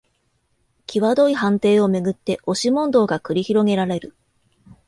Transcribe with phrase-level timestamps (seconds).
[0.87, 4.15] きわどい判定をめぐって押し問答が繰り広げられる